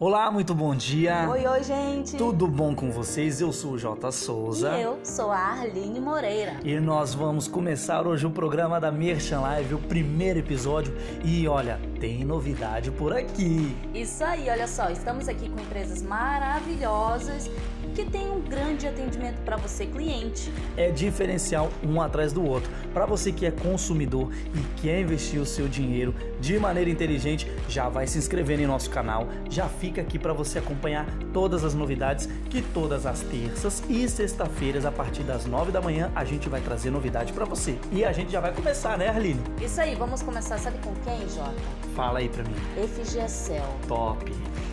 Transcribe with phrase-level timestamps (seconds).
[0.00, 1.28] Olá, muito bom dia.
[1.28, 2.16] Oi, oi, gente.
[2.16, 3.40] Tudo bom com vocês?
[3.40, 4.78] Eu sou o Jota Souza.
[4.78, 6.54] E eu sou a Arline Moreira.
[6.62, 10.96] E nós vamos começar hoje o programa da Merchan Live, o primeiro episódio.
[11.24, 13.74] E olha, tem novidade por aqui.
[13.92, 17.50] Isso aí, olha só, estamos aqui com empresas maravilhosas
[17.98, 20.52] que tem um grande atendimento para você, cliente.
[20.76, 22.70] É diferencial um atrás do outro.
[22.94, 27.88] Para você que é consumidor e quer investir o seu dinheiro de maneira inteligente, já
[27.88, 32.28] vai se inscrevendo em nosso canal, já fica aqui para você acompanhar todas as novidades
[32.50, 36.60] que todas as terças e sexta-feiras a partir das nove da manhã a gente vai
[36.60, 37.78] trazer novidade para você.
[37.90, 39.40] E a gente já vai começar, né, Arline?
[39.60, 41.54] Isso aí, vamos começar, sabe com quem, Jota?
[41.94, 42.54] Fala aí para mim.
[42.76, 43.64] FGCell.
[43.86, 44.30] Top.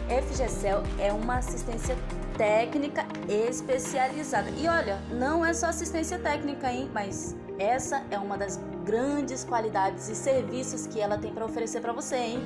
[0.10, 1.98] FGCell é uma assistência
[2.38, 4.50] técnica especializada.
[4.52, 6.90] E olha, não é só assistência técnica, hein?
[6.94, 11.94] Mas essa é uma das grandes qualidades e serviços que ela tem para oferecer para
[11.94, 12.44] você, hein?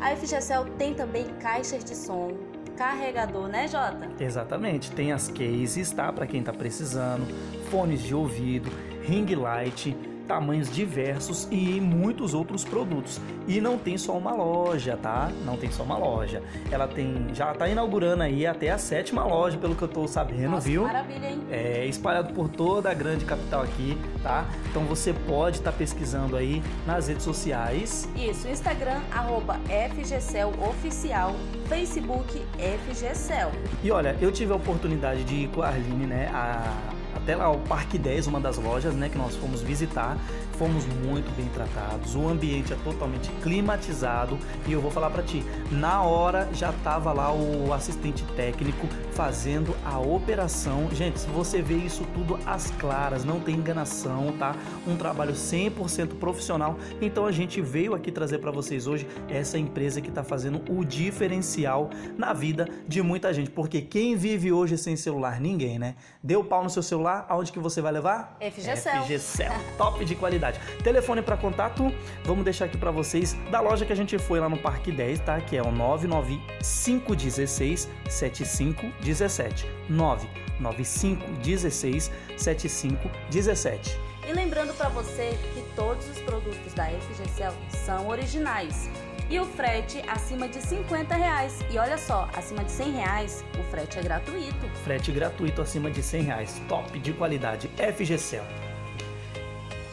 [0.00, 2.36] A FGCell tem também caixas de som,
[2.76, 4.08] carregador, né, Jota?
[4.20, 4.90] Exatamente.
[4.90, 6.12] Tem as cases, tá?
[6.12, 7.26] Para quem tá precisando,
[7.70, 8.70] fones de ouvido,
[9.02, 13.20] ring light tamanhos diversos e muitos outros produtos.
[13.46, 15.30] E não tem só uma loja, tá?
[15.44, 16.42] Não tem só uma loja.
[16.70, 20.50] Ela tem, já tá inaugurando aí até a sétima loja, pelo que eu tô sabendo,
[20.50, 20.82] Nossa, viu?
[20.82, 21.40] Maravilha, hein?
[21.50, 24.46] É espalhado por toda a grande capital aqui, tá?
[24.70, 28.08] Então você pode estar tá pesquisando aí nas redes sociais.
[28.16, 29.60] Isso, Instagram arroba
[29.90, 31.36] FGCel oficial,
[31.68, 33.52] Facebook FGCel.
[33.82, 36.30] E olha, eu tive a oportunidade de ir com a Arline, né?
[36.32, 36.95] A
[37.26, 40.16] até lá o Parque 10, uma das lojas, né, que nós fomos visitar.
[40.58, 42.14] Fomos muito bem tratados.
[42.14, 47.12] O ambiente é totalmente climatizado e eu vou falar para ti, na hora já tava
[47.12, 50.88] lá o assistente técnico fazendo a operação.
[50.92, 54.54] Gente, se você vê isso tudo às claras, não tem enganação, tá?
[54.86, 56.78] Um trabalho 100% profissional.
[57.02, 60.84] Então a gente veio aqui trazer para vocês hoje essa empresa que está fazendo o
[60.84, 65.96] diferencial na vida de muita gente, porque quem vive hoje sem celular, ninguém, né?
[66.22, 68.36] Deu pau no seu celular aonde que você vai levar?
[68.40, 69.02] FGCell.
[69.02, 70.45] FGCell, top de qualidade.
[70.82, 71.92] Telefone para contato,
[72.24, 75.20] vamos deixar aqui para vocês da loja que a gente foi lá no Parque 10,
[75.20, 75.40] tá?
[75.40, 79.66] Que é o 99516 7517.
[79.88, 83.98] 99516 7517.
[84.28, 88.90] E lembrando para você que todos os produtos da FGCell são originais
[89.30, 91.60] e o frete acima de 50 reais.
[91.70, 94.68] E olha só, acima de 100 reais, o frete é gratuito.
[94.84, 96.62] Frete gratuito acima de 100 reais.
[96.68, 97.70] Top de qualidade.
[97.76, 98.44] FGCell.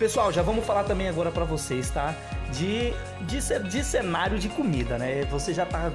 [0.04, 2.14] Pessoal, já vamos falar também agora para vocês, tá?
[2.52, 2.92] De,
[3.26, 5.24] de, de cenário de comida, né?
[5.32, 5.94] Você já tá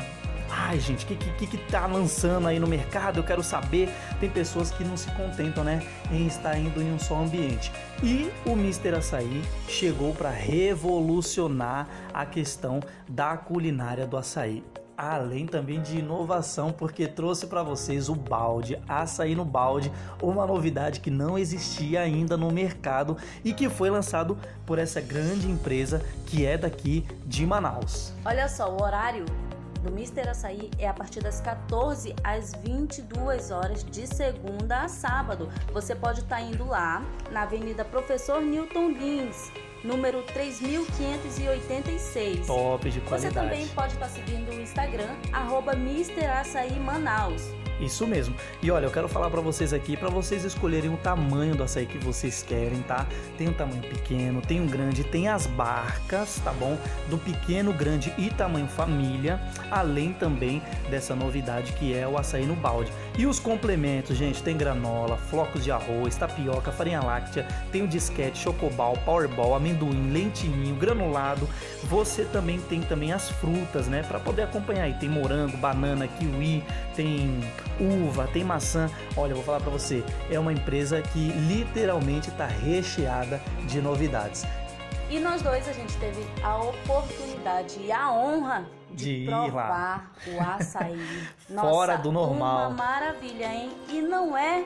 [0.51, 3.19] Ai, gente, o que, que, que tá lançando aí no mercado?
[3.19, 3.91] Eu quero saber.
[4.19, 7.71] Tem pessoas que não se contentam, né, em estar indo em um só ambiente.
[8.03, 14.65] E o Mister Açaí chegou para revolucionar a questão da culinária do açaí
[14.99, 20.99] além também de inovação, porque trouxe para vocês o balde, açaí no balde, uma novidade
[20.99, 24.37] que não existia ainda no mercado e que foi lançado
[24.67, 28.13] por essa grande empresa que é daqui de Manaus.
[28.25, 29.25] Olha só, o horário
[29.83, 35.49] do Mister Açaí é a partir das 14 às 22 horas de segunda a sábado.
[35.73, 39.53] Você pode estar tá indo lá na Avenida Professor Newton Lins,
[39.83, 42.47] número 3586.
[42.47, 43.35] Top de qualidade.
[43.35, 47.51] Você também pode estar tá seguindo o Instagram arroba Mister Açaí Manaus.
[47.81, 48.35] Isso mesmo.
[48.61, 51.87] E olha, eu quero falar para vocês aqui para vocês escolherem o tamanho do açaí
[51.87, 53.07] que vocês querem, tá?
[53.37, 56.77] Tem um tamanho pequeno, tem um grande, tem as barcas, tá bom?
[57.09, 59.41] Do pequeno, grande e tamanho família,
[59.71, 60.61] além também
[60.91, 62.93] dessa novidade que é o açaí no balde.
[63.17, 68.39] E os complementos, gente, tem granola, flocos de arroz, tapioca, farinha láctea, tem o disquete,
[68.39, 71.49] chocobal, powerball, amendoim, lentinho, granulado.
[71.85, 74.85] Você também tem também as frutas, né, para poder acompanhar.
[74.85, 76.63] aí tem morango, banana, kiwi,
[76.95, 77.41] tem
[77.81, 78.89] uva, tem maçã.
[79.17, 84.45] Olha, eu vou falar para você, é uma empresa que literalmente está recheada de novidades.
[85.11, 90.41] E nós dois a gente teve a oportunidade e a honra de, de provar o
[90.41, 90.99] açaí.
[91.49, 92.71] Nossa, Fora do normal.
[92.71, 93.71] Uma maravilha, hein?
[93.89, 94.65] E não é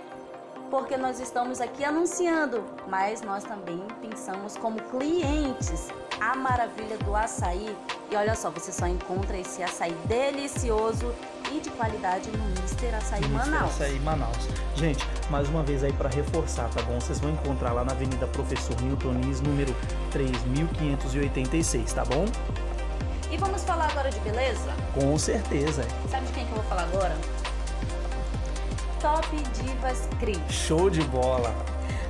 [0.71, 5.89] porque nós estamos aqui anunciando, mas nós também pensamos como clientes
[6.19, 7.77] a maravilha do açaí.
[8.11, 11.15] E olha só, você só encontra esse açaí delicioso
[11.51, 13.71] e de qualidade no Mister Açaí Mister Manaus.
[13.71, 14.49] Açaí Manaus.
[14.75, 16.99] Gente, mais uma vez aí para reforçar, tá bom?
[16.99, 19.75] Vocês vão encontrar lá na Avenida Professor Milton Nis, número
[20.11, 22.25] 3586, tá bom?
[23.33, 24.75] E vamos falar agora de beleza?
[24.93, 25.83] Com certeza.
[26.11, 27.17] Sabe de quem que eu vou falar agora?
[29.01, 30.39] Top Divas Cris.
[30.51, 31.51] Show de bola.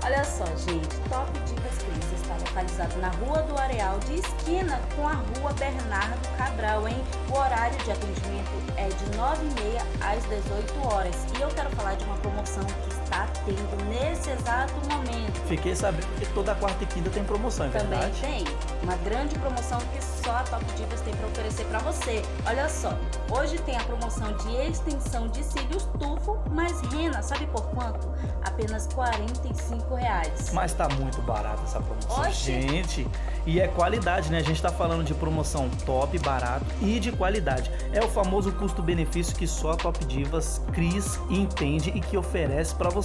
[0.05, 5.07] Olha só, gente, Top Divas Cris está localizado na Rua do Areal, de esquina com
[5.07, 7.05] a Rua Bernardo Cabral, hein?
[7.31, 11.15] O horário de atendimento é de 9h30 às 18 horas.
[11.39, 15.41] E eu quero falar de uma promoção que está tendo nesse exato momento.
[15.47, 18.21] Fiquei sabendo que toda quarta e quinta tem promoção, é Também verdade?
[18.21, 18.45] tem
[18.83, 22.23] uma grande promoção que só a Top Divas tem para oferecer para você.
[22.47, 22.97] Olha só,
[23.31, 28.09] hoje tem a promoção de extensão de cílios tufo mais rena, sabe por quanto?
[28.43, 30.51] Apenas 45 reais.
[30.53, 32.23] Mas tá muito barato essa promoção.
[32.25, 32.53] Oxi.
[32.53, 33.07] Gente,
[33.45, 34.39] e é qualidade, né?
[34.39, 37.71] A gente tá falando de promoção top, barato e de qualidade.
[37.93, 42.89] É o famoso custo-benefício que só a Top Divas, Cris entende e que oferece pra
[42.89, 43.02] você.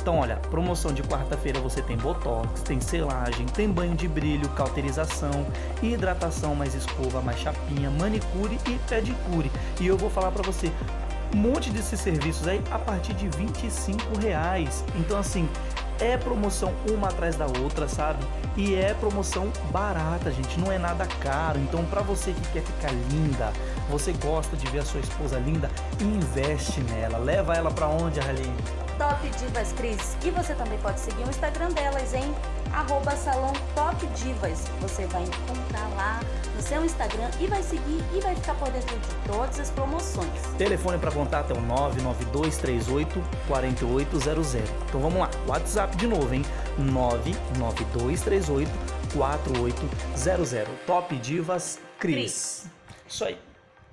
[0.00, 5.46] Então, olha, promoção de quarta-feira você tem botox, tem selagem, tem banho de brilho, cauterização,
[5.82, 9.50] hidratação mais escova, mais chapinha, manicure e pedicure.
[9.80, 10.72] E eu vou falar pra você,
[11.34, 14.84] um monte desses serviços aí a partir de 25 reais.
[14.96, 15.48] Então assim,
[16.00, 18.24] é promoção uma atrás da outra, sabe?
[18.56, 21.58] E é promoção barata, gente, não é nada caro.
[21.58, 23.52] Então para você que quer ficar linda,
[23.88, 25.70] você gosta de ver a sua esposa linda,
[26.00, 27.18] investe nela.
[27.18, 28.56] Leva ela para onde, Arlene?
[28.98, 30.16] Top Divas Cris.
[30.24, 32.34] E você também pode seguir o Instagram delas, hein?
[32.74, 34.66] Arroba Salão Top Divas.
[34.80, 36.20] Você vai encontrar lá
[36.56, 40.28] no seu Instagram e vai seguir e vai ficar por dentro de todas as promoções.
[40.58, 44.70] Telefone para contato é o 99238 4800.
[44.88, 46.44] Então vamos lá, WhatsApp de novo, hein?
[46.78, 48.70] 99238
[49.14, 50.68] 4800.
[50.86, 52.14] Top Divas Cris.
[52.14, 52.66] Cris.
[53.08, 53.38] Isso aí.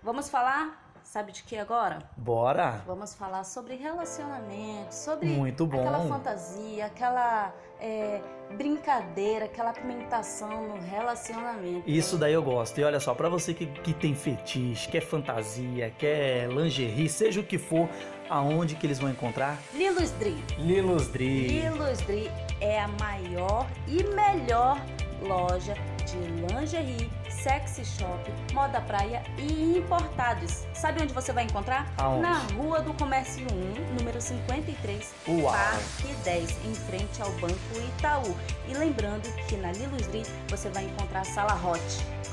[0.03, 1.99] Vamos falar, sabe de que agora?
[2.15, 2.81] Bora.
[2.87, 5.81] Vamos falar sobre relacionamento, sobre Muito bom.
[5.81, 8.21] aquela fantasia, aquela é,
[8.55, 11.83] brincadeira, aquela pimentação no relacionamento.
[11.85, 12.79] Isso daí eu gosto.
[12.79, 17.43] E olha só, pra você que, que tem fetiche, quer fantasia, quer lingerie, seja o
[17.43, 17.89] que for,
[18.29, 19.57] aonde que eles vão encontrar?
[19.73, 20.41] Lilos Dri.
[20.57, 21.47] Lilos Dri.
[21.59, 22.31] Lilos Dri
[22.61, 24.79] é a maior e melhor
[25.21, 25.75] loja
[26.05, 26.17] de
[26.55, 27.09] lingerie,
[27.41, 30.63] sexy shop, moda praia e importados.
[30.73, 31.91] Sabe onde você vai encontrar?
[31.97, 32.21] Aonde?
[32.21, 35.51] Na Rua do Comércio 1, número 53, Uau.
[35.51, 37.55] Parque 10, em frente ao Banco
[37.97, 38.35] Itaú.
[38.67, 41.81] E lembrando que na Lilos Dri você vai encontrar a sala hot,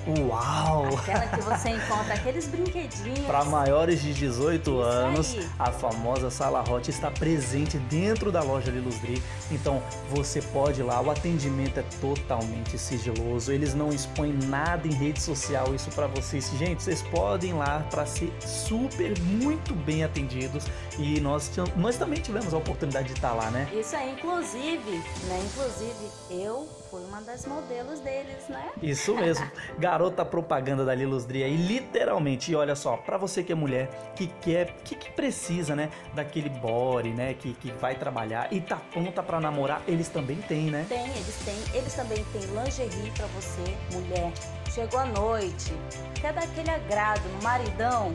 [0.07, 0.87] Uau!
[0.97, 3.27] aquela que você encontra aqueles brinquedinhos.
[3.27, 5.49] Para maiores de 18 Isso anos, aí.
[5.59, 9.23] a famosa Sala Hot está presente dentro da loja Lilos Dri.
[9.51, 14.93] Então você pode ir lá, o atendimento é totalmente sigiloso, eles não expõem nada em
[14.99, 16.51] rede social, isso para vocês.
[16.59, 20.67] Gente, vocês podem ir lá para ser super, muito bem atendidos
[20.99, 23.69] e nós, nós também tivemos a oportunidade de estar lá, né?
[23.73, 24.91] Isso aí, inclusive,
[25.29, 25.41] né?
[25.47, 28.71] Inclusive, eu fui uma das modelos deles, né?
[28.83, 29.49] Isso mesmo,
[29.79, 32.51] garota propaganda da Lilos Dri aí, literalmente.
[32.51, 36.49] E olha só, pra você que é mulher, que quer, que, que precisa, né, daquele
[36.49, 40.87] body, né, que, que vai trabalhar e tá pronta pra namorar, eles também têm, né?
[40.89, 41.79] Tem, eles têm.
[41.79, 43.63] Eles também têm lingerie pra você,
[43.93, 44.33] mulher.
[44.79, 45.73] Chegou a noite,
[46.21, 48.15] quer dar aquele agrado no maridão?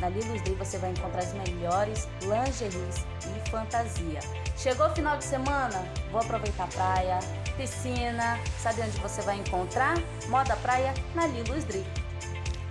[0.00, 4.20] Na Lilos Day você vai encontrar as melhores lingeries e fantasia.
[4.56, 5.86] Chegou o final de semana?
[6.10, 7.18] Vou aproveitar a praia,
[7.58, 8.38] piscina.
[8.58, 9.96] Sabe onde você vai encontrar?
[10.30, 11.84] Moda praia na Lilos Dri.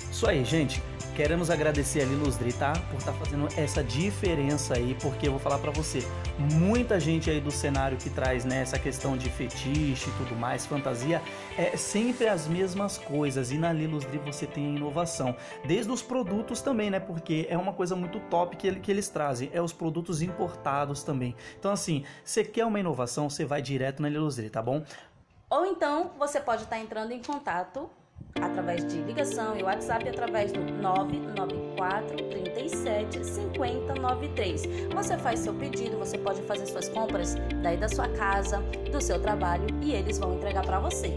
[0.09, 0.81] Isso aí, gente.
[1.17, 2.73] Queremos agradecer a Lilos Dri, tá?
[2.91, 7.41] Por estar fazendo essa diferença aí, porque eu vou falar pra você, muita gente aí
[7.41, 11.19] do cenário que traz, né, essa questão de fetiche e tudo mais, fantasia,
[11.57, 13.51] é sempre as mesmas coisas.
[13.51, 15.35] E na Lilos Dri você tem a inovação,
[15.65, 16.99] desde os produtos também, né?
[16.99, 21.01] Porque é uma coisa muito top que, ele- que eles trazem, é os produtos importados
[21.01, 21.35] também.
[21.57, 24.83] Então assim, você quer uma inovação, você vai direto na Lilos Dri, tá bom?
[25.49, 27.89] Ou então você pode estar entrando em contato
[28.41, 34.63] através de ligação e WhatsApp através do 994 37 50 93.
[34.93, 38.59] Você faz seu pedido, você pode fazer suas compras daí da sua casa,
[38.91, 41.15] do seu trabalho e eles vão entregar para você.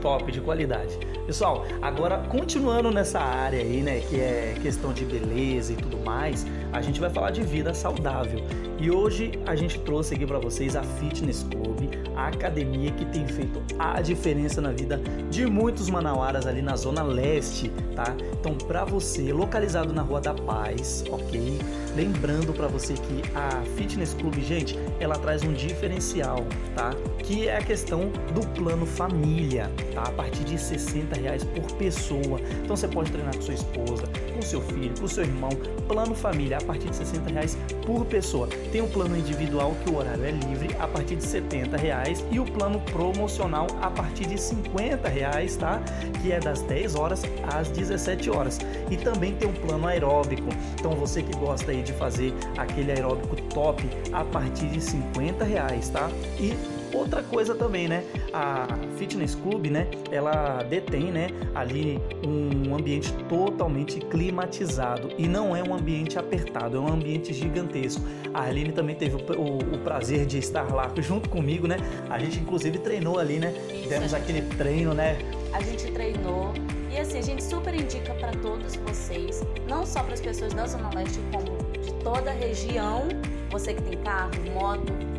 [0.00, 0.98] top de qualidade.
[1.26, 6.46] Pessoal, agora continuando nessa área aí, né, que é questão de beleza e tudo mais,
[6.72, 8.40] a gente vai falar de vida saudável.
[8.78, 11.79] E hoje a gente trouxe aqui para vocês a Fitness Club,
[12.28, 15.00] academia que tem feito a diferença na vida
[15.30, 18.14] de muitos manauaras ali na zona leste, tá?
[18.38, 21.58] Então, para você, localizado na Rua da Paz, OK?
[21.96, 26.90] Lembrando para você que a Fitness Club, gente, ela traz um diferencial, tá?
[27.18, 30.02] Que é a questão do plano família, tá?
[30.02, 32.40] A partir de 60 reais por pessoa.
[32.62, 34.04] Então você pode treinar com sua esposa,
[34.40, 35.50] com seu filho, com seu irmão.
[35.86, 38.48] Plano família a partir de 60 reais por pessoa.
[38.72, 42.40] Tem o plano individual que o horário é livre a partir de 70 reais e
[42.40, 45.82] o plano promocional a partir de 50 reais, tá?
[46.22, 48.58] Que é das 10 horas às 17 horas.
[48.90, 50.48] E também tem um plano aeróbico.
[50.78, 55.90] Então você que gosta aí de fazer aquele aeróbico top a partir de 50 reais,
[55.90, 56.08] tá?
[56.38, 56.54] E
[56.92, 58.04] Outra coisa também, né?
[58.32, 58.66] A
[58.96, 59.88] Fitness Club, né?
[60.10, 61.28] Ela detém, né?
[61.54, 68.02] Ali um ambiente totalmente climatizado e não é um ambiente apertado, é um ambiente gigantesco.
[68.32, 71.76] A Arline também teve o, o, o prazer de estar lá junto comigo, né?
[72.08, 73.54] A gente inclusive treinou ali, né?
[73.72, 75.18] Isso, Demos a aquele treino, né?
[75.52, 76.52] A gente treinou
[76.90, 80.66] e assim, a gente super indica para todos vocês, não só para as pessoas da
[80.66, 83.08] Zona Leste, como de toda a região,
[83.50, 85.09] você que tem carro, moto?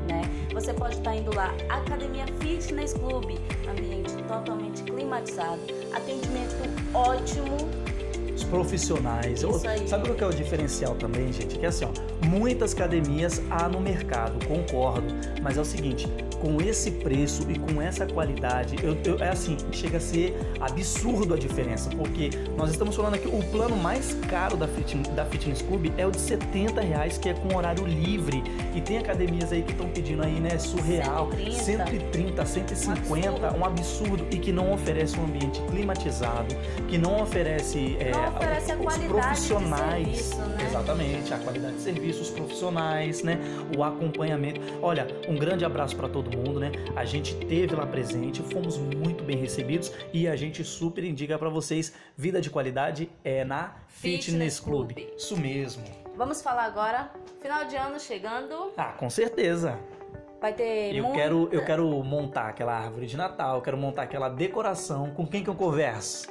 [0.62, 3.36] Você pode estar indo lá, Academia Fitness Club,
[3.68, 5.60] ambiente totalmente climatizado,
[5.92, 6.54] atendimento
[6.94, 7.68] ótimo.
[8.36, 9.42] Os profissionais.
[9.42, 9.88] Isso aí.
[9.88, 11.58] Sabe o que é o diferencial também, gente?
[11.58, 15.08] Que é assim, ó, muitas academias há no mercado, concordo.
[15.42, 16.08] Mas é o seguinte,
[16.42, 21.34] com esse preço e com essa qualidade, eu, eu- é assim, chega a ser absurdo
[21.36, 25.62] a diferença, porque nós estamos falando aqui, o plano mais caro da Fitness, da Fitness
[25.62, 28.44] Club é o de 70 reais, que é com horário livre.
[28.76, 31.62] E tem academias aí que estão pedindo aí, né, surreal, 130.
[31.62, 33.58] 130, 150, absurdo.
[33.60, 36.56] um absurdo e que não oferece um ambiente climatizado,
[36.88, 40.68] que não oferece, é, Não oferece a os profissionais, serviço, né?
[40.68, 43.40] exatamente, a qualidade de serviço, os profissionais, né,
[43.78, 44.60] o acompanhamento.
[44.82, 46.72] Olha, um grande abraço para todo mundo, né?
[46.96, 51.50] A gente teve lá presente, fomos muito bem recebidos e a gente super indica para
[51.50, 54.94] vocês, vida de qualidade é na Fitness, Fitness Club.
[54.94, 55.08] Club.
[55.18, 55.84] Isso mesmo.
[56.16, 57.12] Vamos falar agora,
[57.42, 59.80] final de ano chegando, Ah, com certeza.
[60.42, 64.04] vai ter Eu muita- quero, eu quero montar aquela árvore de Natal, eu quero montar
[64.04, 65.12] aquela decoração.
[65.12, 66.28] Com quem que eu converso?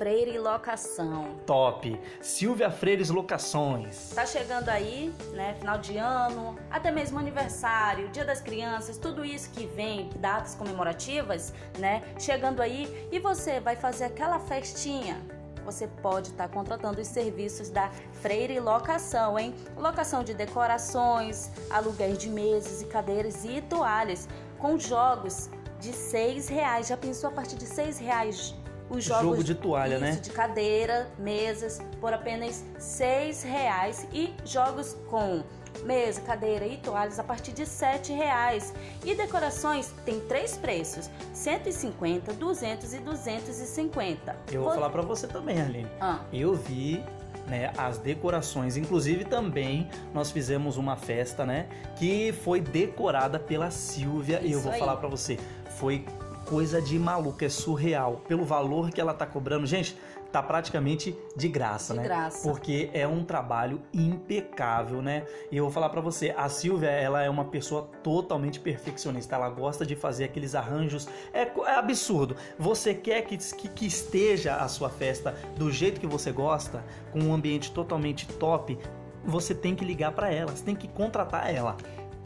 [0.00, 1.36] Freire e locação.
[1.44, 2.00] Top.
[2.22, 4.12] Silvia Freires Locações.
[4.14, 5.54] Tá chegando aí, né?
[5.58, 11.52] Final de ano, até mesmo aniversário, Dia das Crianças, tudo isso que vem, datas comemorativas,
[11.78, 12.00] né?
[12.18, 15.20] Chegando aí e você vai fazer aquela festinha.
[15.66, 17.90] Você pode estar contratando os serviços da
[18.22, 19.54] Freire Locação, hein?
[19.76, 24.26] Locação de decorações, aluguéis de mesas e cadeiras e toalhas
[24.58, 26.88] com jogos de seis reais.
[26.88, 28.54] Já pensou a partir de seis reais
[28.90, 30.10] os jogos Jogo de toalha, isso, né?
[30.20, 35.42] de cadeira, mesas, por apenas seis reais e jogos com
[35.84, 38.74] mesa, cadeira e toalhas a partir de sete reais.
[39.04, 44.36] E decorações tem três preços: 150, 200 e 250.
[44.52, 45.88] Eu vou falar pra você também, Arlene.
[46.00, 47.02] Ah, Eu vi
[47.46, 51.66] né, as decorações, inclusive também nós fizemos uma festa, né,
[51.96, 54.78] que foi decorada pela Silvia e eu Isso vou aí.
[54.78, 55.38] falar pra você,
[55.76, 56.04] foi
[56.50, 58.20] coisa de maluco, é surreal.
[58.26, 59.96] Pelo valor que ela tá cobrando, gente,
[60.32, 62.04] tá praticamente de graça, De né?
[62.04, 62.48] graça.
[62.48, 65.24] Porque é um trabalho impecável, né?
[65.50, 69.36] E eu vou falar pra você, a Silvia, ela é uma pessoa totalmente perfeccionista.
[69.36, 71.08] Ela gosta de fazer aqueles arranjos.
[71.32, 72.34] É, é absurdo.
[72.58, 77.20] Você quer que, que, que esteja a sua festa do jeito que você gosta, com
[77.20, 78.76] um ambiente totalmente top,
[79.24, 81.76] você tem que ligar pra ela, você tem que contratar ela.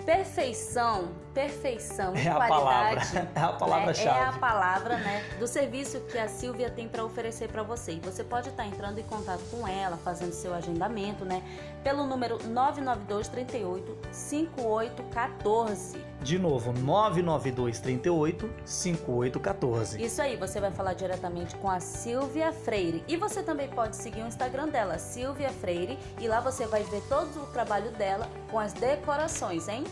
[0.06, 3.10] perfeição, perfeição, É a qualidade.
[3.10, 4.18] palavra, é a palavra-chave.
[4.20, 7.92] É a palavra, né, do serviço que a Silvia tem para oferecer para você.
[7.94, 11.42] E você pode estar entrando em contato com ela, fazendo seu agendamento, né,
[11.82, 15.98] pelo número 992 38 5814.
[16.22, 20.02] De novo, 992 38 5814.
[20.02, 23.04] Isso aí, você vai falar diretamente com a Silvia Freire.
[23.06, 27.02] E você também pode seguir o Instagram dela, Silvia Freire, e lá você vai ver
[27.08, 29.84] todo o trabalho dela com as decorações, hein?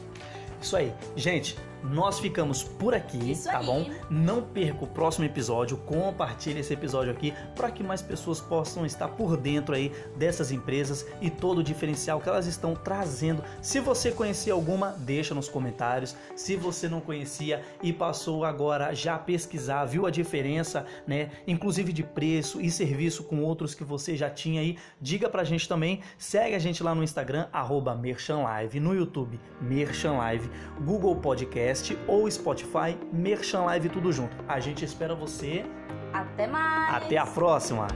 [0.63, 0.93] Isso aí.
[1.17, 3.67] Gente, nós ficamos por aqui, Isso tá aí.
[3.67, 3.91] bom?
[4.11, 9.09] Não perca o próximo episódio, compartilhe esse episódio aqui para que mais pessoas possam estar
[9.09, 13.43] por dentro aí dessas empresas e todo o diferencial que elas estão trazendo.
[13.61, 16.15] Se você conhecia alguma, deixa nos comentários.
[16.37, 21.93] Se você não conhecia e passou agora já a pesquisar, viu a diferença, né, inclusive
[21.93, 26.01] de preço e serviço com outros que você já tinha aí, diga pra gente também.
[26.17, 30.51] Segue a gente lá no Instagram arroba @merchanlive, no YouTube Merchanlive,
[30.85, 31.72] Google Podcast
[32.07, 34.37] ou Spotify Merchanlive tudo junto.
[34.49, 35.65] A gente espera você.
[36.13, 37.05] Até mais!
[37.05, 37.87] Até a próxima.